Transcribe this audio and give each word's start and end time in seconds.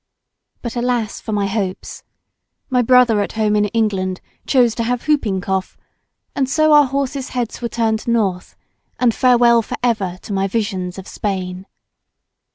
But 0.63 0.75
alas 0.75 1.21
for 1.21 1.31
my 1.31 1.45
hopes! 1.45 2.01
My 2.71 2.81
brother 2.81 3.21
at 3.21 3.33
home 3.33 3.55
in 3.55 3.65
England 3.65 4.19
chose 4.47 4.73
to 4.73 4.83
have 4.83 5.07
whooping 5.07 5.41
cough, 5.41 5.77
and 6.35 6.49
so 6.49 6.73
our 6.73 6.85
horses' 6.85 7.29
heads 7.37 7.61
were 7.61 7.69
turned 7.69 8.07
north, 8.07 8.55
and 8.99 9.13
farewell 9.13 9.61
for 9.61 9.77
ever 9.83 10.17
to 10.23 10.33
my 10.33 10.47
visions 10.47 10.97
of 10.97 11.07
Spain. 11.07 11.67